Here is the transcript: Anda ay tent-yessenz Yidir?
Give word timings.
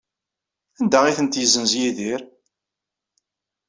Anda 0.79 0.99
ay 1.05 1.13
tent-yessenz 1.17 1.71
Yidir? 1.79 2.21